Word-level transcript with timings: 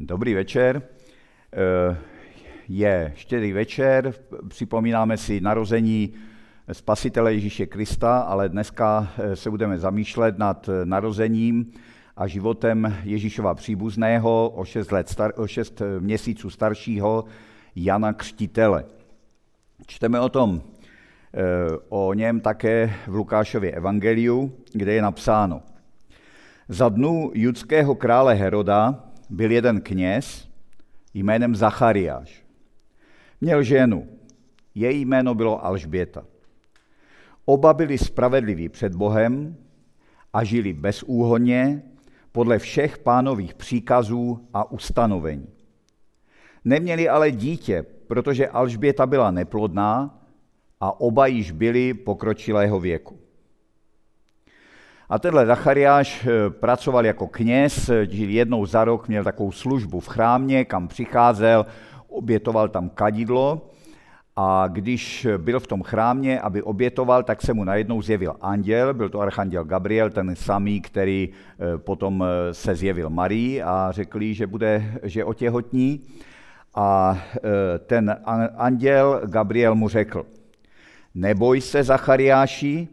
Dobrý 0.00 0.34
večer. 0.34 0.82
Eh, 1.52 1.96
je 2.68 3.12
štědrý 3.16 3.52
večer, 3.52 4.14
připomínáme 4.48 5.16
si 5.16 5.40
narození 5.40 6.12
Spasitele 6.72 7.34
Ježíše 7.34 7.66
Krista, 7.66 8.20
ale 8.20 8.48
dneska 8.48 9.08
eh, 9.18 9.36
se 9.36 9.50
budeme 9.50 9.78
zamýšlet 9.78 10.38
nad 10.38 10.70
narozením 10.84 11.72
a 12.16 12.26
životem 12.26 12.96
Ježíšova 13.04 13.54
příbuzného 13.54 14.50
o 14.50 14.64
6, 14.64 14.92
let 14.92 15.08
star, 15.08 15.32
o 15.36 15.46
6 15.46 15.82
měsíců 15.98 16.50
staršího 16.50 17.24
Jana 17.76 18.12
Křtitele. 18.12 18.84
Čteme 19.86 20.20
o 20.20 20.28
tom 20.28 20.62
eh, 20.62 21.40
o 21.88 22.14
něm 22.14 22.40
také 22.40 22.94
v 23.06 23.14
Lukášově 23.14 23.72
evangeliu, 23.72 24.52
kde 24.72 24.92
je 24.92 25.02
napsáno. 25.02 25.62
Za 26.68 26.88
dnu 26.88 27.30
judského 27.34 27.94
krále 27.94 28.34
Heroda 28.34 29.04
byl 29.34 29.50
jeden 29.50 29.80
kněz 29.80 30.48
jménem 31.14 31.56
Zachariáš. 31.56 32.44
Měl 33.40 33.62
ženu, 33.62 34.08
její 34.74 35.04
jméno 35.04 35.34
bylo 35.34 35.64
Alžběta. 35.64 36.24
Oba 37.44 37.74
byli 37.74 37.98
spravedliví 37.98 38.68
před 38.68 38.94
Bohem 38.94 39.56
a 40.32 40.44
žili 40.44 40.72
bezúhonně 40.72 41.82
podle 42.32 42.58
všech 42.58 42.98
pánových 42.98 43.54
příkazů 43.54 44.48
a 44.54 44.70
ustanovení. 44.70 45.46
Neměli 46.64 47.08
ale 47.08 47.30
dítě, 47.30 47.82
protože 48.06 48.48
Alžběta 48.48 49.06
byla 49.06 49.30
neplodná 49.30 50.24
a 50.80 51.00
oba 51.00 51.26
již 51.26 51.50
byli 51.50 51.94
pokročilého 51.94 52.80
věku. 52.80 53.23
A 55.08 55.18
tenhle 55.18 55.46
Zachariáš 55.46 56.26
eh, 56.26 56.50
pracoval 56.50 57.06
jako 57.06 57.26
kněz, 57.26 57.90
žil 58.10 58.30
jednou 58.30 58.66
za 58.66 58.84
rok, 58.84 59.08
měl 59.08 59.24
takovou 59.24 59.52
službu 59.52 60.00
v 60.00 60.08
chrámě, 60.08 60.64
kam 60.64 60.88
přicházel, 60.88 61.66
obětoval 62.08 62.68
tam 62.68 62.88
kadidlo 62.88 63.70
a 64.36 64.68
když 64.68 65.26
byl 65.36 65.60
v 65.60 65.66
tom 65.66 65.82
chrámě, 65.82 66.40
aby 66.40 66.62
obětoval, 66.62 67.22
tak 67.22 67.42
se 67.42 67.54
mu 67.54 67.64
najednou 67.64 68.02
zjevil 68.02 68.36
anděl, 68.40 68.94
byl 68.94 69.08
to 69.08 69.20
archanděl 69.20 69.64
Gabriel, 69.64 70.10
ten 70.10 70.36
samý, 70.36 70.80
který 70.80 71.28
eh, 71.28 71.78
potom 71.78 72.24
eh, 72.24 72.54
se 72.54 72.74
zjevil 72.74 73.10
Marii 73.10 73.62
a 73.62 73.88
řekli, 73.90 74.34
že 74.34 74.46
bude, 74.46 75.00
že 75.02 75.24
otěhotní. 75.24 76.00
A 76.76 77.18
ten 77.86 78.16
anděl 78.56 79.20
Gabriel 79.24 79.74
mu 79.74 79.88
řekl, 79.88 80.26
neboj 81.14 81.60
se, 81.60 81.82
Zachariáši, 81.82 82.88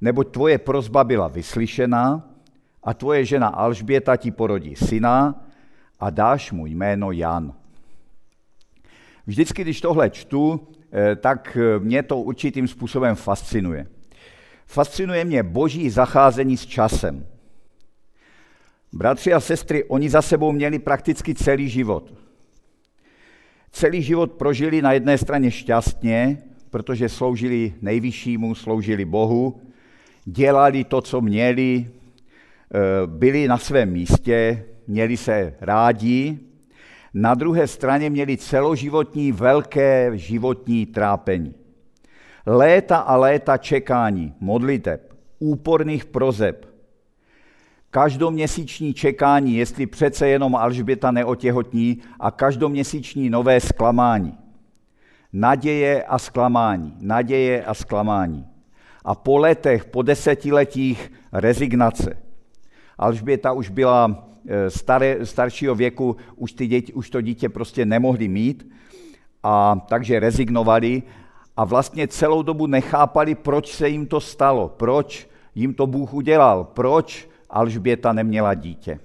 neboť 0.00 0.30
tvoje 0.30 0.58
prozba 0.58 1.04
byla 1.04 1.28
vyslyšená 1.28 2.30
a 2.82 2.94
tvoje 2.94 3.24
žena 3.24 3.48
Alžběta 3.48 4.16
ti 4.16 4.30
porodí 4.30 4.76
syna 4.76 5.44
a 6.00 6.10
dáš 6.10 6.52
mu 6.52 6.66
jméno 6.66 7.12
Jan. 7.12 7.52
Vždycky, 9.26 9.62
když 9.62 9.80
tohle 9.80 10.10
čtu, 10.10 10.68
eh, 10.92 11.16
tak 11.16 11.58
eh, 11.60 11.78
mě 11.78 12.02
to 12.02 12.18
určitým 12.18 12.68
způsobem 12.68 13.14
fascinuje. 13.14 13.86
Fascinuje 14.66 15.24
mě 15.24 15.42
boží 15.42 15.90
zacházení 15.90 16.56
s 16.56 16.66
časem. 16.66 17.26
Bratři 18.92 19.32
a 19.32 19.40
sestry, 19.40 19.84
oni 19.84 20.10
za 20.10 20.22
sebou 20.22 20.52
měli 20.52 20.78
prakticky 20.78 21.34
celý 21.34 21.68
život. 21.68 22.14
Celý 23.70 24.02
život 24.02 24.32
prožili 24.32 24.82
na 24.82 24.92
jedné 24.92 25.18
straně 25.18 25.50
šťastně, 25.50 26.38
protože 26.70 27.08
sloužili 27.08 27.74
nejvyššímu, 27.82 28.54
sloužili 28.54 29.04
Bohu, 29.04 29.60
dělali 30.26 30.84
to, 30.84 31.00
co 31.00 31.20
měli, 31.20 31.86
eh, 31.86 33.06
byli 33.06 33.48
na 33.48 33.58
svém 33.58 33.90
místě, 33.90 34.64
měli 34.86 35.16
se 35.16 35.54
rádi, 35.60 36.38
na 37.14 37.34
druhé 37.34 37.66
straně 37.66 38.10
měli 38.10 38.36
celoživotní 38.36 39.32
velké 39.32 40.10
životní 40.14 40.86
trápení. 40.86 41.54
Léta 42.46 42.96
a 42.96 43.16
léta 43.16 43.56
čekání, 43.56 44.34
modliteb, 44.40 45.14
úporných 45.38 46.04
prozeb, 46.04 46.66
každoměsíční 47.90 48.94
čekání, 48.94 49.56
jestli 49.56 49.86
přece 49.86 50.28
jenom 50.28 50.56
Alžběta 50.56 51.10
neotěhotní 51.10 51.98
a 52.20 52.30
každoměsíční 52.30 53.30
nové 53.30 53.60
zklamání. 53.60 54.38
Naděje 55.32 56.04
a 56.04 56.18
zklamání, 56.18 56.96
naděje 57.00 57.64
a 57.64 57.74
zklamání 57.74 58.55
a 59.06 59.14
po 59.14 59.38
letech, 59.38 59.84
po 59.84 60.02
desetiletích 60.02 61.12
rezignace. 61.32 62.18
Alžběta 62.98 63.52
už 63.52 63.68
byla 63.68 64.28
eh, 64.48 64.70
staré, 64.70 65.26
staršího 65.26 65.74
věku, 65.74 66.16
už, 66.36 66.52
ty 66.52 66.66
děti, 66.66 66.92
už 66.92 67.10
to 67.10 67.20
dítě 67.20 67.48
prostě 67.48 67.86
nemohli 67.86 68.28
mít, 68.28 68.68
a 69.42 69.86
takže 69.88 70.20
rezignovali 70.20 71.02
a 71.56 71.64
vlastně 71.64 72.08
celou 72.08 72.42
dobu 72.42 72.66
nechápali, 72.66 73.34
proč 73.34 73.72
se 73.72 73.88
jim 73.88 74.06
to 74.06 74.20
stalo, 74.20 74.68
proč 74.68 75.28
jim 75.54 75.74
to 75.74 75.86
Bůh 75.86 76.14
udělal, 76.14 76.64
proč 76.64 77.28
Alžběta 77.50 78.12
neměla 78.12 78.54
dítě. 78.54 78.98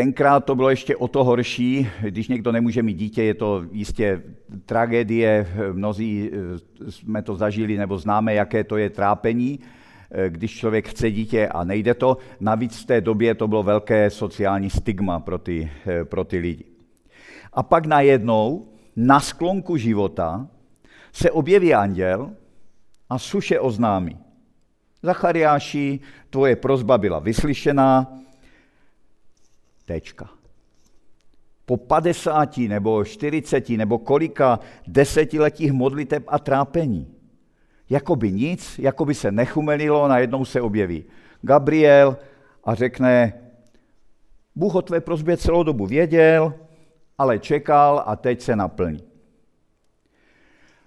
Tenkrát 0.00 0.44
to 0.44 0.54
bylo 0.54 0.70
ještě 0.70 0.96
o 0.96 1.08
to 1.08 1.24
horší, 1.24 1.88
když 2.00 2.28
někdo 2.28 2.52
nemůže 2.52 2.82
mít 2.82 2.94
dítě, 2.94 3.22
je 3.22 3.34
to 3.34 3.64
jistě 3.72 4.22
tragédie, 4.66 5.46
mnozí 5.72 6.30
eh, 6.32 6.90
jsme 6.90 7.22
to 7.22 7.36
zažili 7.36 7.76
nebo 7.76 7.98
známe, 7.98 8.34
jaké 8.34 8.64
to 8.64 8.76
je 8.76 8.90
trápení, 8.90 9.60
eh, 10.10 10.30
když 10.30 10.58
člověk 10.58 10.88
chce 10.88 11.10
dítě 11.10 11.48
a 11.48 11.64
nejde 11.64 11.94
to. 11.94 12.16
Navíc 12.40 12.82
v 12.82 12.86
té 12.86 13.00
době 13.00 13.34
to 13.34 13.48
bylo 13.48 13.62
velké 13.62 14.10
sociální 14.10 14.70
stigma 14.70 15.20
pro 15.20 15.38
ty, 15.38 15.70
eh, 15.86 16.04
pro 16.04 16.24
ty 16.24 16.38
lidi. 16.38 16.64
A 17.52 17.62
pak 17.62 17.86
najednou 17.86 18.68
na 18.96 19.20
sklonku 19.20 19.76
života 19.76 20.48
se 21.12 21.30
objeví 21.30 21.74
anděl 21.74 22.30
a 23.10 23.18
suše 23.18 23.60
oznámí. 23.60 24.18
Zachariáši, 25.02 26.00
tvoje 26.30 26.56
prozba 26.56 26.98
byla 26.98 27.18
vyslyšená, 27.18 28.19
Tečka. 29.90 30.30
Po 31.66 31.76
50 31.76 32.56
nebo 32.58 33.04
40 33.04 33.68
nebo 33.68 33.98
kolika 33.98 34.60
desetiletích 34.86 35.72
modliteb 35.72 36.24
a 36.26 36.38
trápení. 36.38 37.14
Jakoby 37.90 38.32
nic, 38.32 38.78
jakoby 38.78 39.14
se 39.14 39.32
nechumelilo, 39.32 40.08
najednou 40.08 40.44
se 40.44 40.60
objeví 40.60 41.04
Gabriel 41.42 42.16
a 42.64 42.74
řekne, 42.74 43.32
Bůh 44.54 44.74
o 44.74 44.82
tvé 44.82 45.00
prozbě 45.00 45.36
celou 45.36 45.62
dobu 45.62 45.86
věděl, 45.86 46.54
ale 47.18 47.38
čekal 47.38 48.02
a 48.06 48.16
teď 48.16 48.40
se 48.40 48.56
naplní. 48.56 49.02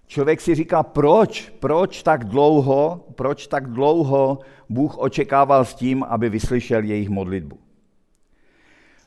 Člověk 0.08 0.42
si 0.42 0.56
říká, 0.56 0.84
proč, 0.84 1.50
proč 1.60 2.04
tak 2.04 2.24
dlouho, 2.24 3.08
proč 3.16 3.48
tak 3.48 3.68
dlouho 3.68 4.40
Bůh 4.70 4.98
očekával 4.98 5.66
s 5.66 5.76
tím, 5.76 6.04
aby 6.04 6.30
vyslyšel 6.30 6.84
jejich 6.84 7.10
modlitbu. 7.10 7.63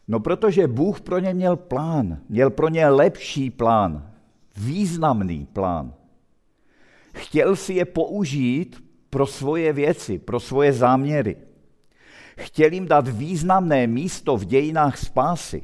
No 0.08 0.20
protože 0.20 0.68
Bůh 0.68 1.00
pro 1.00 1.18
ně 1.18 1.34
měl 1.34 1.56
plán, 1.56 2.18
měl 2.28 2.50
pro 2.50 2.68
ně 2.68 2.88
lepší 2.88 3.50
plán, 3.50 4.10
významný 4.56 5.46
plán. 5.52 5.94
Chtěl 7.14 7.56
si 7.56 7.74
je 7.74 7.84
použít 7.84 8.84
pro 9.10 9.26
svoje 9.26 9.72
věci, 9.72 10.18
pro 10.18 10.40
svoje 10.40 10.72
záměry. 10.72 11.36
Chtěl 12.38 12.72
jim 12.72 12.88
dát 12.88 13.08
významné 13.08 13.86
místo 13.86 14.36
v 14.36 14.44
dějinách 14.44 14.98
spásy. 14.98 15.62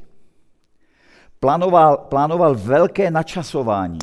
Plánoval, 1.39 1.97
plánoval 1.97 2.55
velké 2.55 3.11
načasování. 3.11 3.99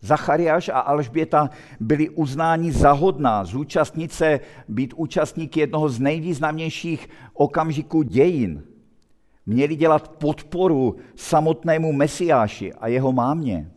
Zachariáš 0.00 0.68
a 0.68 0.78
Alžběta 0.78 1.50
byli 1.80 2.08
uznáni 2.08 2.72
za 2.72 2.92
hodná 2.92 3.44
zúčastnit 3.44 4.12
se, 4.12 4.40
být 4.68 4.94
účastníky 4.96 5.60
jednoho 5.60 5.88
z 5.88 6.00
nejvýznamnějších 6.00 7.08
okamžiků 7.34 8.02
dějin– 8.02 8.64
měli 9.46 9.76
dělat 9.76 10.08
podporu 10.08 10.96
samotnému 11.16 11.92
Mesiáši 11.92 12.72
a 12.72 12.88
jeho 12.88 13.12
mámě. 13.12 13.70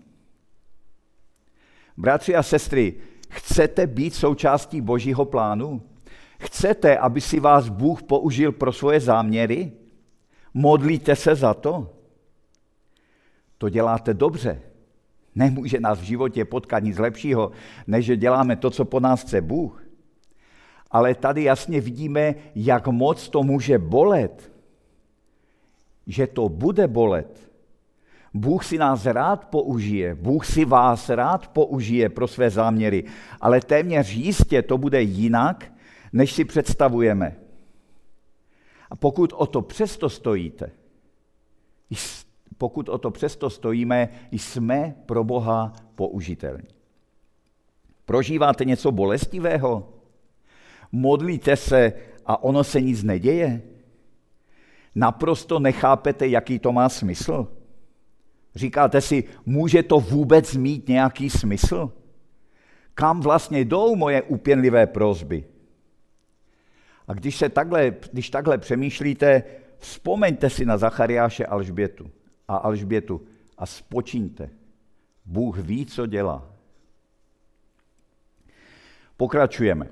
Bratři 1.98 2.36
a 2.36 2.44
sestry, 2.44 2.94
chcete 3.30 3.88
být 3.88 4.14
součástí 4.14 4.82
Božího 4.82 5.26
plánu? 5.26 5.82
Chcete, 6.40 6.98
aby 6.98 7.22
si 7.22 7.40
vás 7.40 7.70
Bůh 7.70 8.04
použil 8.04 8.52
pro 8.52 8.74
svoje 8.74 9.00
záměry? 9.00 9.72
Modlíte 10.54 11.16
se 11.16 11.36
za 11.36 11.54
to? 11.54 11.94
To 13.58 13.70
děláte 13.70 14.14
dobře. 14.14 14.62
Nemůže 15.36 15.80
nás 15.80 16.00
v 16.00 16.04
životě 16.04 16.46
potkat 16.46 16.84
nic 16.84 16.98
lepšího, 16.98 17.52
než 17.88 18.06
že 18.06 18.18
děláme 18.18 18.56
to, 18.56 18.70
co 18.70 18.86
po 18.86 19.00
nás 19.00 19.22
chce 19.22 19.42
Bůh. 19.42 19.84
Ale 20.92 21.16
tady 21.16 21.44
jasně 21.44 21.82
vidíme, 21.82 22.36
jak 22.56 22.88
moc 22.88 23.30
to 23.30 23.44
může 23.44 23.78
bolet, 23.80 24.52
že 26.08 26.28
to 26.28 26.50
bude 26.50 26.88
bolet. 26.88 27.52
Bůh 28.34 28.66
si 28.66 28.78
nás 28.78 29.06
rád 29.06 29.46
použije, 29.46 30.16
Bůh 30.16 30.46
si 30.46 30.66
vás 30.66 31.10
rád 31.10 31.48
použije 31.48 32.10
pro 32.10 32.28
své 32.28 32.50
záměry, 32.50 33.04
ale 33.42 33.62
téměř 33.62 34.14
jistě 34.14 34.62
to 34.62 34.78
bude 34.78 35.02
jinak, 35.02 35.74
než 36.14 36.34
si 36.34 36.46
představujeme. 36.46 37.36
A 38.90 38.96
pokud 38.96 39.34
o 39.34 39.46
to 39.46 39.62
přesto 39.62 40.10
stojíte, 40.10 40.72
pokud 42.58 42.90
o 42.90 42.98
to 42.98 43.12
přesto 43.12 43.50
stojíme, 43.50 44.10
jsme 44.32 44.96
pro 45.06 45.24
Boha 45.24 45.74
použitelní. 45.96 46.68
Prožíváte 48.06 48.66
něco 48.66 48.92
bolestivého? 48.92 49.94
Modlíte 50.92 51.56
se 51.56 51.94
a 52.26 52.44
ono 52.44 52.64
se 52.64 52.82
nic 52.82 53.04
neděje? 53.04 53.62
Naprosto 54.96 55.60
nechápete, 55.60 56.28
jaký 56.28 56.60
to 56.60 56.72
má 56.72 56.90
smysl? 56.90 57.48
Říkáte 58.56 59.02
si, 59.02 59.24
může 59.46 59.84
to 59.84 60.00
vůbec 60.00 60.56
mít 60.56 60.88
nějaký 60.88 61.30
smysl? 61.30 61.92
Kam 62.94 63.22
vlastně 63.22 63.60
jdou 63.60 63.96
moje 63.96 64.22
upěnlivé 64.22 64.88
prozby? 64.88 65.46
A 67.08 67.14
když, 67.14 67.36
se 67.36 67.50
takhle, 67.50 67.96
když 68.12 68.30
takhle 68.30 68.58
přemýšlíte, 68.58 69.44
vzpomeňte 69.78 70.50
si 70.50 70.66
na 70.66 70.78
Zachariáše 70.78 71.46
Alžbětu 71.46 72.12
a 72.48 72.56
Alžbětu 72.56 73.22
a 73.58 73.66
spočíňte. 73.66 74.50
Bůh 75.26 75.58
ví, 75.58 75.86
co 75.86 76.06
dělá. 76.06 76.48
Pokračujeme. 79.18 79.88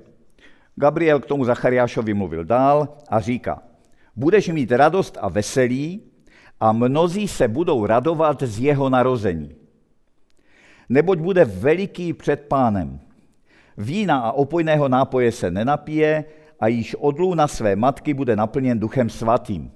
Gabriel 0.75 1.19
k 1.19 1.25
tomu 1.25 1.45
Zachariášovi 1.45 2.13
mluvil 2.13 2.43
dál 2.43 2.97
a 3.09 3.19
říká, 3.19 3.63
budeš 4.15 4.47
mít 4.47 4.71
radost 4.71 5.17
a 5.21 5.29
veselí 5.29 6.01
a 6.59 6.71
mnozí 6.71 7.27
se 7.27 7.47
budou 7.47 7.85
radovat 7.85 8.43
z 8.43 8.59
jeho 8.59 8.89
narození. 8.89 9.55
Neboť 10.89 11.19
bude 11.19 11.45
veliký 11.45 12.13
před 12.13 12.45
pánem. 12.47 12.99
Vína 13.77 14.19
a 14.19 14.31
opojného 14.31 14.89
nápoje 14.89 15.31
se 15.31 15.51
nenapije 15.51 16.25
a 16.59 16.67
již 16.67 16.95
od 16.95 17.35
na 17.35 17.47
své 17.47 17.75
matky 17.75 18.13
bude 18.13 18.35
naplněn 18.35 18.79
duchem 18.79 19.09
svatým. 19.09 19.71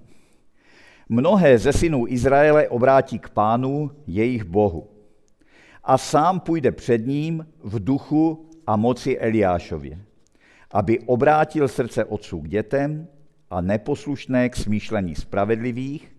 Mnohé 1.10 1.58
ze 1.58 1.74
synů 1.74 2.08
Izraele 2.08 2.68
obrátí 2.68 3.20
k 3.20 3.30
pánu, 3.30 3.92
jejich 4.08 4.44
bohu. 4.44 4.88
A 5.84 5.98
sám 5.98 6.40
půjde 6.40 6.72
před 6.72 7.08
ním 7.08 7.48
v 7.64 7.84
duchu 7.84 8.50
a 8.68 8.76
moci 8.76 9.18
Eliášově, 9.18 10.00
aby 10.72 11.00
obrátil 11.00 11.68
srdce 11.68 12.06
otců 12.06 12.40
k 12.40 12.48
dětem 12.48 13.08
a 13.50 13.62
neposlušné 13.62 14.50
k 14.50 14.56
smýšlení 14.56 15.16
spravedlivých 15.16 16.16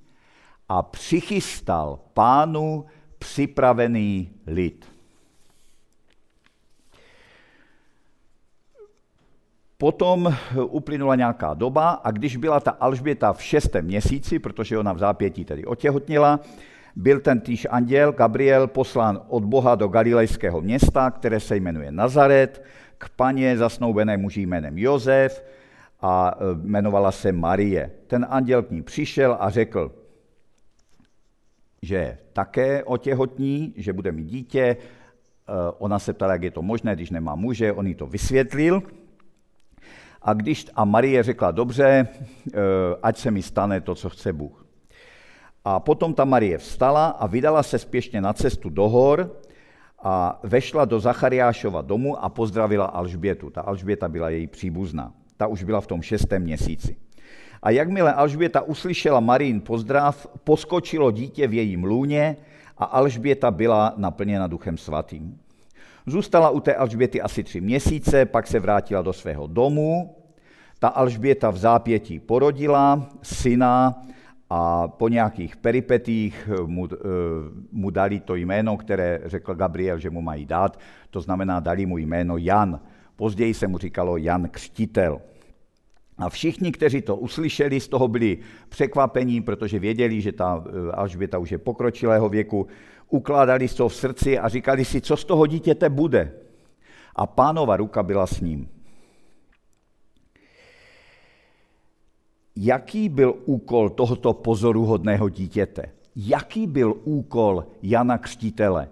a 0.69 0.83
přichystal 0.83 1.99
pánu 2.15 2.85
připravený 3.19 4.31
lid. 4.47 4.87
Potom 9.79 10.35
uplynula 10.65 11.15
nějaká 11.15 11.55
doba 11.55 11.91
a 11.91 12.11
když 12.11 12.37
byla 12.37 12.61
ta 12.61 12.71
Alžběta 12.71 13.33
v 13.33 13.43
šestém 13.43 13.85
měsíci, 13.85 14.39
protože 14.39 14.79
ona 14.79 14.93
v 14.93 14.99
zápětí 14.99 15.45
tedy 15.45 15.65
otěhotnila, 15.65 16.41
byl 16.97 17.21
ten 17.21 17.41
týž 17.41 17.67
anděl 17.71 18.13
Gabriel 18.13 18.67
poslán 18.67 19.21
od 19.29 19.45
Boha 19.45 19.75
do 19.75 19.89
galilejského 19.89 20.61
města, 20.61 21.11
které 21.11 21.41
se 21.41 21.57
jmenuje 21.57 21.93
Nazaret, 21.93 22.65
k 22.99 23.09
paně 23.09 23.57
zasnoubené 23.57 24.17
muži 24.17 24.41
jménem 24.41 24.79
Jozef 24.79 25.45
a 26.01 26.35
e, 26.35 26.67
jmenovala 26.67 27.13
se 27.13 27.33
Marie. 27.33 27.91
Ten 28.07 28.27
anděl 28.31 28.63
k 28.63 28.71
ní 28.71 28.83
přišel 28.83 29.37
a 29.41 29.51
řekl, 29.51 29.93
že 31.83 32.19
také 32.33 32.85
otěhotní, 32.85 33.75
že 33.77 33.93
bude 33.93 34.13
mít 34.13 34.27
dítě. 34.27 34.61
E, 34.63 34.77
ona 35.79 35.99
se 35.99 36.13
ptala, 36.13 36.33
jak 36.33 36.43
je 36.43 36.51
to 36.51 36.63
možné, 36.63 36.95
když 36.95 37.11
nemá 37.11 37.35
muže, 37.35 37.73
on 37.73 37.87
jí 37.87 37.95
to 37.95 38.07
vysvětlil. 38.07 38.83
A, 40.23 40.33
když, 40.33 40.67
a 40.75 40.85
Marie 40.85 41.23
řekla, 41.23 41.51
dobře, 41.51 41.85
e, 41.85 42.09
ať 43.03 43.19
se 43.19 43.31
mi 43.31 43.43
stane 43.43 43.81
to, 43.81 43.95
co 43.95 44.11
chce 44.11 44.33
Bůh. 44.33 44.67
A 45.65 45.81
potom 45.81 46.15
ta 46.15 46.25
Marie 46.25 46.59
vstala 46.59 47.07
a 47.09 47.27
vydala 47.27 47.63
se 47.63 47.79
spěšně 47.79 48.21
na 48.21 48.33
cestu 48.33 48.71
do 48.71 48.89
hor 48.89 49.37
a 50.03 50.41
vešla 50.43 50.85
do 50.85 51.01
Zachariášova 51.01 51.83
domu 51.83 52.25
a 52.25 52.29
pozdravila 52.29 52.85
Alžbětu. 52.85 53.51
Ta 53.51 53.61
Alžběta 53.61 54.09
byla 54.09 54.31
její 54.31 54.47
příbuzná. 54.47 55.13
Ta 55.39 55.47
už 55.47 55.65
byla 55.65 55.81
v 55.81 55.87
tom 55.87 56.03
šestém 56.03 56.43
měsíci. 56.43 56.97
A 57.63 57.71
jakmile 57.71 58.13
Alžběta 58.13 58.61
uslyšela 58.61 59.21
Marín 59.21 59.61
pozdrav, 59.61 60.27
poskočilo 60.45 61.11
dítě 61.11 61.47
v 61.47 61.55
jejím 61.55 61.85
lůně 61.85 62.37
a 62.79 62.85
Alžběta 62.85 63.51
byla 63.51 63.95
naplněna 63.97 64.47
duchem 64.47 64.79
svatým. 64.79 65.39
Zůstala 66.07 66.51
u 66.51 66.61
té 66.61 66.75
Alžběty 66.75 67.23
asi 67.23 67.43
tři 67.43 67.61
měsíce, 67.61 68.27
pak 68.27 68.47
se 68.47 68.61
vrátila 68.61 69.03
do 69.03 69.13
svého 69.13 69.47
domu. 69.47 70.17
Ta 70.79 70.89
Alžběta 70.89 71.51
v 71.51 71.57
zápětí 71.57 72.21
porodila 72.21 73.09
syna 73.23 74.03
a 74.51 74.89
po 74.89 75.09
nějakých 75.09 75.57
peripetích 75.57 76.51
mu, 76.67 76.89
eh, 76.93 76.97
mu 77.73 77.91
dali 77.91 78.21
to 78.21 78.35
jméno, 78.35 78.77
které 78.77 79.21
řekl 79.25 79.55
Gabriel, 79.55 79.99
že 79.99 80.11
mu 80.11 80.23
mají 80.23 80.47
dát, 80.47 80.79
to 81.11 81.21
znamená 81.21 81.61
dali 81.61 81.87
mu 81.87 81.99
jméno 81.99 82.37
Jan. 82.37 82.81
Později 83.19 83.55
se 83.55 83.67
mu 83.67 83.79
říkalo 83.79 84.17
Jan 84.17 84.49
Křtitel. 84.49 85.21
A 86.19 86.29
všichni, 86.29 86.73
kteří 86.73 87.03
to 87.03 87.17
uslyšeli, 87.17 87.81
z 87.81 87.89
toho 87.89 88.09
byli 88.09 88.39
překvapení, 88.69 89.41
protože 89.41 89.79
věděli, 89.79 90.21
že 90.21 90.33
ta 90.33 90.65
eh, 90.67 90.93
Alžběta 90.93 91.39
už 91.39 91.51
je 91.51 91.59
pokročilého 91.59 92.29
věku, 92.29 92.67
ukládali 93.11 93.69
to 93.69 93.89
v 93.89 93.95
srdci 93.95 94.39
a 94.39 94.49
říkali 94.49 94.85
si, 94.85 95.01
co 95.01 95.17
z 95.17 95.25
toho 95.25 95.47
dítěte 95.47 95.89
bude. 95.89 96.33
A 97.17 97.27
pánova 97.27 97.77
ruka 97.77 98.03
byla 98.03 98.27
s 98.27 98.41
ním. 98.41 98.69
Jaký 102.57 103.09
byl 103.09 103.35
úkol 103.45 103.91
tohoto 103.91 104.33
pozoruhodného 104.33 105.29
dítěte? 105.29 105.83
Jaký 106.17 106.67
byl 106.67 106.95
úkol 107.05 107.67
Jana 107.83 108.19
Křtitele? 108.19 108.89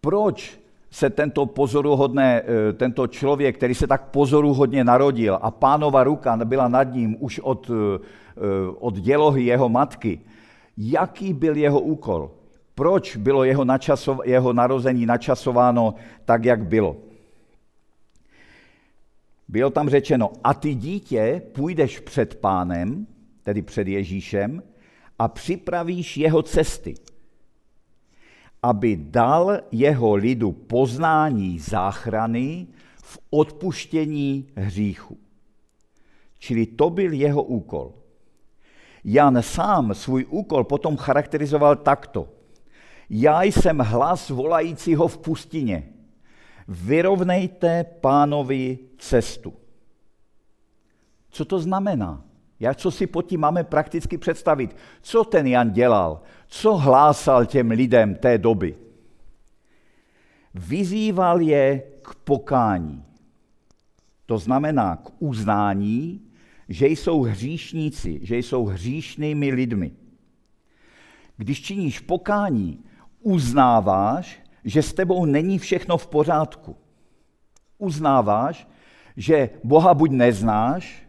Proč 0.00 0.61
se 0.92 1.10
tento 1.10 1.46
pozoruhodné, 1.46 2.42
eh, 2.42 2.72
tento 2.72 3.06
člověk, 3.06 3.56
který 3.56 3.74
se 3.74 3.86
tak 3.86 4.10
pozoruhodně 4.10 4.84
narodil 4.84 5.38
a 5.42 5.50
pánova 5.50 6.04
ruka 6.04 6.36
byla 6.36 6.68
nad 6.68 6.92
ním 6.92 7.16
už 7.20 7.38
od, 7.38 7.70
eh, 7.70 7.98
od 8.78 8.94
dělohy 8.94 9.44
jeho 9.44 9.68
matky, 9.68 10.20
jaký 10.76 11.32
byl 11.32 11.56
jeho 11.56 11.80
úkol? 11.80 12.30
Proč 12.74 13.16
bylo 13.16 13.44
jeho, 13.44 13.64
načasov, 13.64 14.20
jeho 14.24 14.52
narození 14.52 15.06
načasováno 15.06 15.94
tak, 16.24 16.44
jak 16.44 16.64
bylo? 16.64 16.96
Bylo 19.48 19.70
tam 19.70 19.88
řečeno, 19.88 20.30
a 20.44 20.54
ty 20.54 20.74
dítě 20.74 21.42
půjdeš 21.52 22.00
před 22.00 22.34
pánem, 22.34 23.06
tedy 23.42 23.62
před 23.62 23.88
Ježíšem, 23.88 24.62
a 25.18 25.28
připravíš 25.28 26.16
jeho 26.16 26.42
cesty 26.42 26.94
aby 28.62 28.96
dal 28.96 29.58
jeho 29.70 30.14
lidu 30.14 30.52
poznání 30.52 31.58
záchrany 31.58 32.66
v 33.02 33.18
odpuštění 33.30 34.48
hříchu. 34.56 35.18
Čili 36.38 36.66
to 36.66 36.90
byl 36.90 37.12
jeho 37.12 37.42
úkol. 37.42 37.94
Jan 39.04 39.42
sám 39.42 39.94
svůj 39.94 40.26
úkol 40.28 40.64
potom 40.64 40.96
charakterizoval 40.96 41.76
takto. 41.76 42.28
Já 43.10 43.42
jsem 43.42 43.78
hlas 43.78 44.30
volajícího 44.30 45.08
v 45.08 45.18
pustině. 45.18 45.88
Vyrovnejte 46.68 47.84
pánovi 47.84 48.78
cestu. 48.98 49.54
Co 51.30 51.44
to 51.44 51.58
znamená? 51.60 52.24
Jak 52.62 52.76
co 52.76 52.90
si 52.90 53.06
pod 53.06 53.22
tím 53.26 53.40
máme 53.40 53.64
prakticky 53.64 54.18
představit? 54.18 54.76
Co 55.00 55.24
ten 55.24 55.46
Jan 55.46 55.70
dělal? 55.70 56.20
Co 56.46 56.76
hlásal 56.76 57.46
těm 57.46 57.70
lidem 57.70 58.14
té 58.14 58.38
doby? 58.38 58.76
Vyzýval 60.54 61.40
je 61.40 61.82
k 62.02 62.14
pokání. 62.14 63.04
To 64.26 64.38
znamená 64.38 64.96
k 64.96 65.10
uznání, 65.18 66.20
že 66.68 66.86
jsou 66.86 67.22
hříšníci, 67.22 68.20
že 68.22 68.36
jsou 68.36 68.64
hříšnými 68.64 69.50
lidmi. 69.50 69.92
Když 71.36 71.62
činíš 71.62 72.00
pokání, 72.00 72.84
uznáváš, 73.20 74.42
že 74.64 74.82
s 74.82 74.92
tebou 74.92 75.24
není 75.24 75.58
všechno 75.58 75.98
v 75.98 76.06
pořádku. 76.06 76.76
Uznáváš, 77.78 78.68
že 79.16 79.50
Boha 79.64 79.94
buď 79.94 80.10
neznáš, 80.10 81.02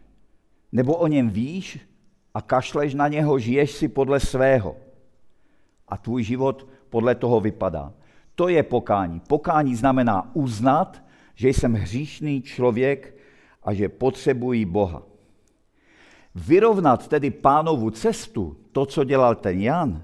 nebo 0.74 0.96
o 0.96 1.06
něm 1.06 1.30
víš 1.30 1.78
a 2.34 2.42
kašleš 2.42 2.94
na 2.94 3.08
něho, 3.08 3.38
žiješ 3.38 3.70
si 3.70 3.88
podle 3.88 4.20
svého. 4.20 4.76
A 5.88 5.96
tvůj 5.96 6.22
život 6.22 6.68
podle 6.90 7.14
toho 7.14 7.40
vypadá. 7.40 7.92
To 8.34 8.48
je 8.48 8.62
pokání. 8.62 9.20
Pokání 9.20 9.74
znamená 9.74 10.30
uznat, 10.34 11.02
že 11.34 11.48
jsem 11.48 11.74
hříšný 11.74 12.42
člověk 12.42 13.16
a 13.62 13.74
že 13.74 13.88
potřebuji 13.88 14.64
Boha. 14.64 15.02
Vyrovnat 16.34 17.08
tedy 17.08 17.30
pánovu 17.30 17.90
cestu, 17.90 18.56
to, 18.72 18.86
co 18.86 19.04
dělal 19.04 19.34
ten 19.34 19.60
Jan, 19.60 20.02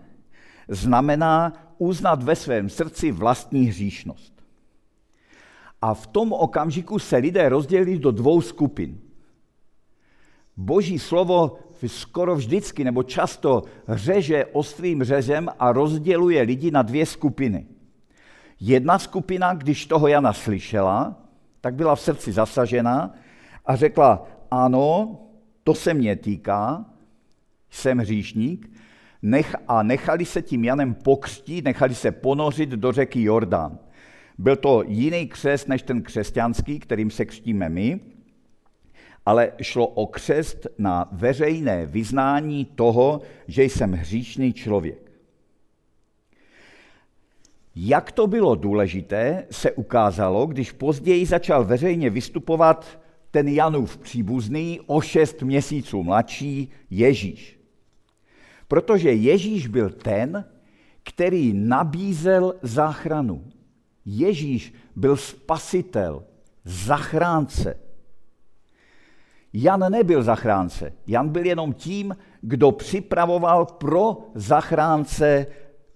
znamená 0.68 1.52
uznat 1.78 2.22
ve 2.22 2.36
svém 2.36 2.68
srdci 2.68 3.12
vlastní 3.12 3.64
hříšnost. 3.64 4.32
A 5.82 5.94
v 5.94 6.06
tom 6.06 6.32
okamžiku 6.32 6.98
se 6.98 7.16
lidé 7.16 7.48
rozdělili 7.48 7.98
do 7.98 8.10
dvou 8.10 8.40
skupin. 8.40 9.09
Boží 10.60 10.98
slovo 10.98 11.58
skoro 11.86 12.36
vždycky 12.36 12.84
nebo 12.84 13.02
často 13.02 13.62
řeže 13.88 14.44
ostrým 14.52 15.04
řezem 15.04 15.48
a 15.58 15.72
rozděluje 15.72 16.42
lidi 16.42 16.70
na 16.70 16.82
dvě 16.82 17.06
skupiny. 17.06 17.66
Jedna 18.60 18.98
skupina, 18.98 19.54
když 19.54 19.86
toho 19.86 20.08
Jana 20.08 20.32
slyšela, 20.32 21.16
tak 21.60 21.74
byla 21.74 21.96
v 21.96 22.00
srdci 22.00 22.32
zasažena 22.32 23.14
a 23.66 23.76
řekla, 23.76 24.26
ano, 24.50 25.18
to 25.64 25.74
se 25.74 25.94
mě 25.94 26.16
týká, 26.16 26.84
jsem 27.70 27.98
hříšník, 27.98 28.70
nech, 29.22 29.56
a 29.68 29.82
nechali 29.82 30.24
se 30.24 30.42
tím 30.42 30.64
Janem 30.64 30.94
pokřtít, 30.94 31.64
nechali 31.64 31.94
se 31.94 32.12
ponořit 32.12 32.70
do 32.70 32.92
řeky 32.92 33.22
Jordán. 33.22 33.78
Byl 34.38 34.56
to 34.56 34.82
jiný 34.86 35.26
křest 35.26 35.68
než 35.68 35.82
ten 35.82 36.02
křesťanský, 36.02 36.78
kterým 36.78 37.10
se 37.10 37.24
křtíme 37.24 37.68
my, 37.68 38.00
ale 39.30 39.52
šlo 39.62 39.86
o 39.86 40.06
křest 40.06 40.66
na 40.78 41.08
veřejné 41.12 41.86
vyznání 41.86 42.64
toho, 42.64 43.20
že 43.48 43.64
jsem 43.64 43.92
hříšný 43.92 44.52
člověk. 44.52 45.12
Jak 47.76 48.12
to 48.12 48.26
bylo 48.26 48.54
důležité, 48.54 49.46
se 49.50 49.72
ukázalo, 49.72 50.46
když 50.46 50.72
později 50.72 51.26
začal 51.26 51.64
veřejně 51.64 52.10
vystupovat 52.10 53.00
ten 53.30 53.48
Janův 53.48 53.98
příbuzný, 53.98 54.80
o 54.86 55.00
šest 55.00 55.42
měsíců 55.42 56.02
mladší 56.02 56.70
Ježíš. 56.90 57.60
Protože 58.68 59.12
Ježíš 59.12 59.66
byl 59.66 59.90
ten, 59.90 60.44
který 61.02 61.52
nabízel 61.54 62.54
záchranu. 62.62 63.44
Ježíš 64.04 64.74
byl 64.96 65.16
spasitel, 65.16 66.24
zachránce. 66.64 67.89
Jan 69.52 69.92
nebyl 69.92 70.22
zachránce. 70.22 70.92
Jan 71.06 71.28
byl 71.28 71.46
jenom 71.46 71.72
tím, 71.72 72.16
kdo 72.40 72.72
připravoval 72.72 73.66
pro 73.66 74.18
zachránce 74.34 75.46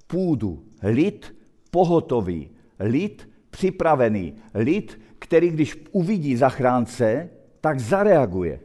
půdu. 0.07 0.63
Lid 0.83 1.37
pohotový, 1.71 2.51
lid 2.81 3.31
připravený, 3.51 4.35
lid, 4.55 5.01
který 5.19 5.51
když 5.51 5.85
uvidí 5.93 6.37
zachránce, 6.37 7.31
tak 7.61 7.81
zareaguje. 7.81 8.61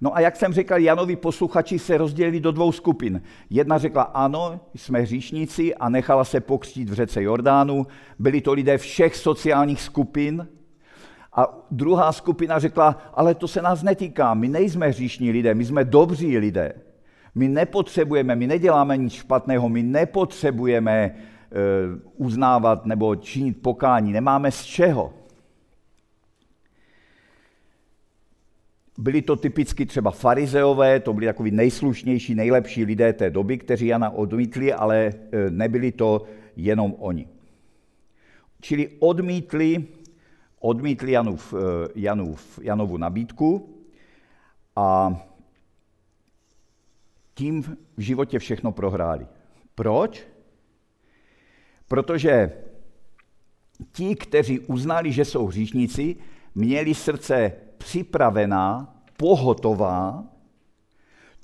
No 0.00 0.16
a 0.16 0.20
jak 0.20 0.36
jsem 0.36 0.52
říkal, 0.52 0.80
Janovi 0.80 1.16
posluchači 1.16 1.78
se 1.78 1.98
rozdělili 1.98 2.40
do 2.40 2.52
dvou 2.52 2.72
skupin. 2.72 3.22
Jedna 3.50 3.78
řekla 3.78 4.02
ano, 4.02 4.60
jsme 4.74 5.00
hříšníci 5.00 5.74
a 5.74 5.88
nechala 5.88 6.24
se 6.24 6.40
pokřtít 6.40 6.90
v 6.90 6.92
řece 6.92 7.22
Jordánu. 7.22 7.86
Byli 8.18 8.40
to 8.40 8.52
lidé 8.52 8.78
všech 8.78 9.16
sociálních 9.16 9.82
skupin. 9.82 10.48
A 11.36 11.66
druhá 11.70 12.12
skupina 12.12 12.58
řekla, 12.58 13.12
ale 13.14 13.34
to 13.34 13.48
se 13.48 13.62
nás 13.62 13.82
netýká, 13.82 14.34
my 14.34 14.48
nejsme 14.48 14.88
hříšní 14.88 15.30
lidé, 15.30 15.54
my 15.54 15.64
jsme 15.64 15.84
dobří 15.84 16.38
lidé. 16.38 16.72
My 17.34 17.48
nepotřebujeme, 17.48 18.36
my 18.36 18.46
neděláme 18.46 18.96
nic 18.96 19.12
špatného, 19.12 19.68
my 19.68 19.82
nepotřebujeme 19.82 21.04
e, 21.04 21.14
uznávat 22.16 22.86
nebo 22.86 23.16
činit 23.16 23.62
pokání, 23.62 24.12
nemáme 24.12 24.50
z 24.50 24.62
čeho. 24.62 25.14
Byli 28.98 29.22
to 29.22 29.36
typicky 29.36 29.86
třeba 29.86 30.10
farizeové, 30.10 31.00
to 31.00 31.12
byli 31.12 31.26
takový 31.26 31.50
nejslušnější, 31.50 32.34
nejlepší 32.34 32.84
lidé 32.84 33.12
té 33.12 33.30
doby, 33.30 33.58
kteří 33.58 33.86
Jana 33.86 34.10
odmítli, 34.10 34.72
ale 34.72 35.06
e, 35.06 35.12
nebyli 35.50 35.92
to 35.92 36.22
jenom 36.56 36.94
oni. 36.98 37.28
Čili 38.60 38.88
odmítli, 38.98 39.86
odmítli 40.66 41.12
Janův, 41.12 41.54
e, 41.54 41.56
Janův, 41.94 42.58
Janovu 42.62 42.96
nabídku 42.96 43.76
a 44.76 45.16
tím 47.34 47.62
v 47.96 48.00
životě 48.00 48.38
všechno 48.38 48.72
prohráli. 48.72 49.26
Proč? 49.74 50.26
Protože 51.88 52.52
ti, 53.92 54.16
kteří 54.16 54.60
uznali, 54.60 55.12
že 55.12 55.24
jsou 55.24 55.46
hříšníci, 55.46 56.16
měli 56.54 56.94
srdce 56.94 57.52
připravená, 57.78 58.94
pohotová, 59.16 60.24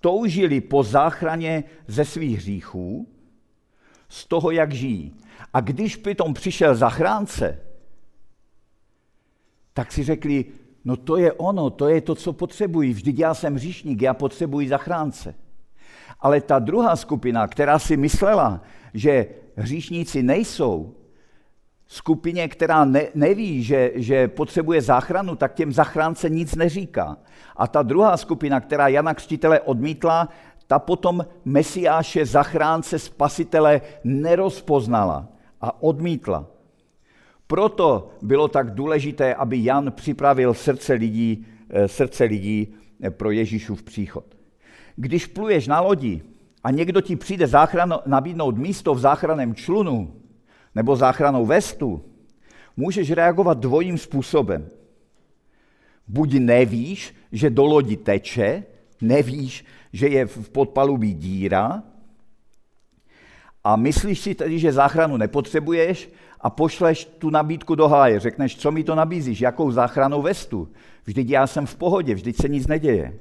toužili 0.01 0.61
po 0.61 0.83
záchraně 0.83 1.65
ze 1.87 2.05
svých 2.05 2.39
hříchů, 2.39 3.09
z 4.09 4.27
toho, 4.27 4.51
jak 4.51 4.73
žijí. 4.73 5.15
A 5.55 5.61
když 5.61 5.97
přitom 5.97 6.35
přišel 6.35 6.75
zachránce, 6.75 7.72
tak 9.75 9.93
si 9.93 10.05
řekli, 10.05 10.45
no 10.85 10.97
to 10.97 11.17
je 11.17 11.33
ono, 11.33 11.71
to 11.71 11.89
je 11.89 12.01
to, 12.01 12.15
co 12.15 12.33
potřebuji. 12.33 12.93
Vždyť 12.93 13.19
já 13.19 13.35
jsem 13.35 13.55
hříšník, 13.55 14.03
já 14.03 14.15
potřebuji 14.15 14.69
zachránce. 14.69 15.35
Ale 16.21 16.41
ta 16.41 16.59
druhá 16.59 16.97
skupina, 16.97 17.49
která 17.49 17.79
si 17.79 17.97
myslela, 17.97 18.61
že 18.95 19.27
hříšníci 19.57 20.23
nejsou, 20.23 20.95
skupině, 21.87 22.49
která 22.49 22.85
ne, 22.85 23.07
neví, 23.15 23.63
že, 23.63 23.93
že 23.95 24.29
potřebuje 24.29 24.83
záchranu, 24.83 25.37
tak 25.37 25.55
těm 25.55 25.73
zachránce 25.73 26.31
nic 26.31 26.55
neříká. 26.55 27.17
A 27.57 27.67
ta 27.67 27.83
druhá 27.83 28.17
skupina, 28.17 28.61
která 28.61 28.89
Jana 28.89 29.15
Křtitele 29.15 29.61
odmítla, 29.61 30.29
ta 30.67 30.79
potom 30.79 31.27
Mesiáše, 31.45 32.27
zachránce, 32.27 32.99
spasitele 32.99 33.81
nerozpoznala 34.05 35.29
a 35.61 35.83
odmítla. 35.83 36.47
Proto 37.53 38.11
bylo 38.23 38.49
tak 38.49 38.75
důležité, 38.75 39.35
aby 39.35 39.65
Jan 39.65 39.93
připravil 39.93 40.55
srdce 40.55 40.93
lidí, 40.93 41.47
eh, 41.71 41.89
srdce 41.89 42.25
lidí 42.25 42.75
eh, 43.03 43.11
pro 43.11 43.31
Ježíšův 43.31 43.83
příchod. 43.83 44.25
Když 44.97 45.27
pluješ 45.27 45.67
na 45.67 45.81
lodi 45.81 46.23
a 46.65 46.71
někdo 46.71 47.01
ti 47.01 47.17
přijde 47.17 47.47
záchranu, 47.47 47.97
nabídnout 48.07 48.59
místo 48.59 48.95
v 48.95 48.99
záchranném 48.99 49.55
člunu 49.55 50.17
nebo 50.75 50.97
záchranou 50.97 51.47
vestu, 51.47 52.05
můžeš 52.77 53.11
reagovat 53.11 53.59
dvojím 53.59 53.99
způsobem. 53.99 54.69
Buď 56.09 56.33
nevíš, 56.35 57.15
že 57.33 57.51
do 57.51 57.65
lodi 57.65 57.97
teče, 57.97 58.65
nevíš, 59.01 59.65
že 59.93 60.09
je 60.09 60.27
v 60.27 60.51
podpalubí 60.51 61.15
díra 61.15 61.83
a 63.65 63.77
myslíš 63.77 64.21
si 64.21 64.35
tedy, 64.35 64.59
že 64.59 64.73
záchranu 64.73 65.17
nepotřebuješ 65.17 66.11
a 66.43 66.51
pošleš 66.51 67.05
tu 67.05 67.31
nabídku 67.31 67.75
do 67.75 67.89
háje. 67.89 68.21
Řekneš, 68.21 68.57
co 68.57 68.71
mi 68.71 68.85
to 68.85 68.95
nabízíš, 68.95 69.41
jakou 69.41 69.71
záchranou 69.71 70.23
vestu. 70.23 70.69
Vždyť 71.05 71.29
já 71.29 71.47
jsem 71.47 71.67
v 71.67 71.77
pohodě, 71.77 72.15
vždyť 72.15 72.37
se 72.37 72.49
nic 72.49 72.67
neděje. 72.67 73.19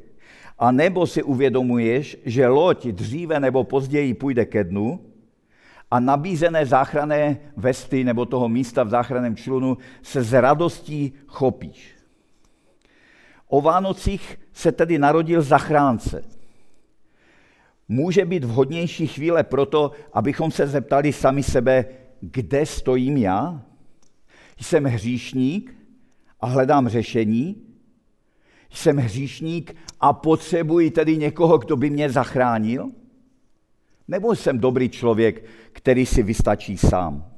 A 0.59 0.71
nebo 0.71 1.07
si 1.07 1.23
uvědomuješ, 1.23 2.17
že 2.25 2.47
loď 2.47 2.85
dříve 2.85 3.39
nebo 3.39 3.63
později 3.63 4.13
půjde 4.13 4.45
ke 4.45 4.63
dnu 4.63 4.99
a 5.91 5.99
nabízené 5.99 6.65
záchranné 6.65 7.37
vesty 7.57 8.03
nebo 8.03 8.25
toho 8.25 8.49
místa 8.49 8.83
v 8.83 8.89
záchranném 8.89 9.35
člunu 9.35 9.77
se 10.01 10.23
s 10.23 10.33
radostí 10.33 11.13
chopíš. 11.27 11.95
O 13.47 13.61
Vánocích 13.61 14.39
se 14.53 14.71
tedy 14.71 14.99
narodil 14.99 15.41
zachránce. 15.41 16.23
Může 17.87 18.25
být 18.25 18.43
vhodnější 18.43 19.07
chvíle 19.07 19.43
proto, 19.43 19.91
abychom 20.13 20.51
se 20.51 20.67
zeptali 20.67 21.13
sami 21.13 21.43
sebe, 21.43 21.85
kde 22.21 22.65
stojím 22.65 23.17
já? 23.17 23.65
Jsem 24.61 24.83
hříšník 24.83 25.75
a 26.39 26.45
hledám 26.45 26.87
řešení, 26.87 27.55
jsem 28.71 28.97
hříšník 28.97 29.75
a 29.99 30.13
potřebuji 30.13 30.91
tedy 30.91 31.17
někoho, 31.17 31.57
kdo 31.57 31.75
by 31.75 31.89
mě 31.89 32.09
zachránil? 32.09 32.91
Nebo 34.07 34.35
jsem 34.35 34.59
dobrý 34.59 34.89
člověk, 34.89 35.45
který 35.71 36.05
si 36.05 36.23
vystačí 36.23 36.77
sám? 36.77 37.31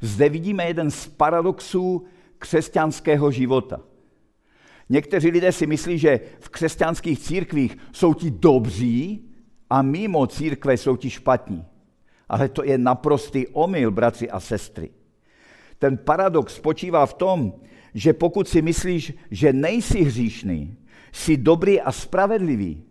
Zde 0.00 0.28
vidíme 0.28 0.64
jeden 0.64 0.90
z 0.90 1.06
paradoxů 1.06 2.06
křesťanského 2.38 3.30
života. 3.30 3.80
Někteří 4.88 5.30
lidé 5.30 5.52
si 5.52 5.66
myslí, 5.66 5.98
že 5.98 6.20
v 6.40 6.48
křesťanských 6.48 7.18
církvích 7.18 7.76
jsou 7.92 8.14
ti 8.14 8.30
dobří 8.30 9.28
a 9.70 9.82
mimo 9.82 10.26
církve 10.26 10.76
jsou 10.76 10.96
ti 10.96 11.10
špatní. 11.10 11.64
Ale 12.28 12.48
to 12.48 12.64
je 12.64 12.78
naprostý 12.78 13.46
omyl, 13.46 13.90
bratři 13.90 14.30
a 14.30 14.40
sestry. 14.40 14.90
Ten 15.78 15.96
paradox 15.96 16.54
spočívá 16.54 17.06
v 17.06 17.14
tom, 17.14 17.52
že 17.94 18.12
pokud 18.12 18.48
si 18.48 18.62
myslíš, 18.62 19.12
že 19.30 19.52
nejsi 19.52 20.04
hříšný, 20.04 20.76
jsi 21.12 21.36
dobrý 21.36 21.80
a 21.80 21.92
spravedlivý, 21.92 22.82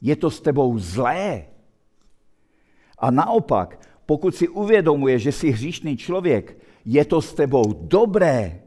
je 0.00 0.16
to 0.16 0.30
s 0.30 0.40
tebou 0.40 0.78
zlé. 0.78 1.44
A 2.98 3.10
naopak, 3.10 3.80
pokud 4.06 4.36
si 4.36 4.48
uvědomuje, 4.48 5.18
že 5.18 5.32
jsi 5.32 5.50
hříšný 5.50 5.96
člověk, 5.96 6.58
je 6.84 7.04
to 7.04 7.22
s 7.22 7.34
tebou 7.34 7.72
dobré, 7.72 8.62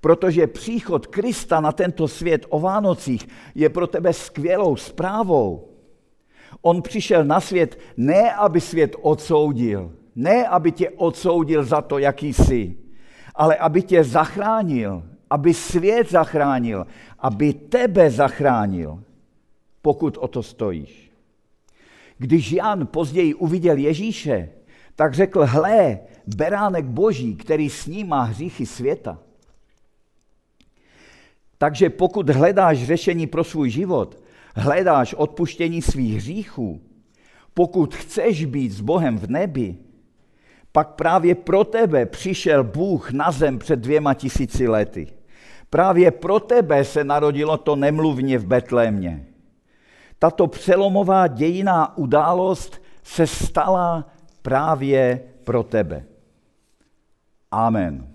protože 0.00 0.46
příchod 0.46 1.06
Krista 1.06 1.60
na 1.60 1.72
tento 1.72 2.08
svět 2.08 2.46
o 2.48 2.60
Vánocích 2.60 3.28
je 3.54 3.68
pro 3.68 3.86
tebe 3.86 4.12
skvělou 4.12 4.76
zprávou. 4.76 5.71
On 6.60 6.82
přišel 6.82 7.24
na 7.24 7.40
svět 7.40 7.78
ne, 7.96 8.32
aby 8.32 8.60
svět 8.60 8.96
odsoudil, 9.00 9.92
ne, 10.16 10.48
aby 10.48 10.72
tě 10.72 10.90
odsoudil 10.90 11.64
za 11.64 11.82
to, 11.82 11.98
jaký 11.98 12.32
jsi, 12.32 12.76
ale 13.34 13.56
aby 13.56 13.82
tě 13.82 14.04
zachránil, 14.04 15.02
aby 15.30 15.54
svět 15.54 16.10
zachránil, 16.10 16.86
aby 17.18 17.52
tebe 17.52 18.10
zachránil, 18.10 19.02
pokud 19.82 20.18
o 20.20 20.28
to 20.28 20.42
stojíš. 20.42 21.12
Když 22.18 22.52
Jan 22.52 22.86
později 22.86 23.34
uviděl 23.34 23.76
Ježíše, 23.76 24.48
tak 24.96 25.14
řekl, 25.14 25.46
hle, 25.46 25.98
beránek 26.26 26.84
boží, 26.84 27.36
který 27.36 27.70
snímá 27.70 28.22
hříchy 28.22 28.66
světa. 28.66 29.18
Takže 31.58 31.90
pokud 31.90 32.30
hledáš 32.30 32.84
řešení 32.84 33.26
pro 33.26 33.44
svůj 33.44 33.70
život, 33.70 34.21
hledáš 34.54 35.14
odpuštění 35.14 35.82
svých 35.82 36.16
hříchů, 36.16 36.80
pokud 37.54 37.94
chceš 37.94 38.44
být 38.44 38.72
s 38.72 38.80
Bohem 38.80 39.18
v 39.18 39.26
nebi, 39.26 39.76
pak 40.72 40.88
právě 40.88 41.34
pro 41.34 41.64
tebe 41.64 42.06
přišel 42.06 42.64
Bůh 42.64 43.10
na 43.10 43.30
zem 43.30 43.58
před 43.58 43.76
dvěma 43.76 44.14
tisíci 44.14 44.68
lety. 44.68 45.06
Právě 45.70 46.10
pro 46.10 46.40
tebe 46.40 46.84
se 46.84 47.04
narodilo 47.04 47.56
to 47.56 47.76
nemluvně 47.76 48.38
v 48.38 48.46
Betlémě. 48.46 49.26
Tato 50.18 50.46
přelomová 50.46 51.26
dějiná 51.26 51.98
událost 51.98 52.82
se 53.02 53.26
stala 53.26 54.10
právě 54.42 55.20
pro 55.44 55.62
tebe. 55.62 56.04
Amen. 57.50 58.11